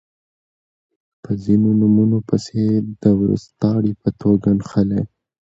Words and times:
په 1.23 1.31
ځینو 1.43 1.69
نومونو 1.79 2.17
پسې 2.27 2.63
د 3.01 3.03
وروستاړي 3.19 3.93
په 4.01 4.09
توګه 4.21 4.49
نښلی 4.59 5.01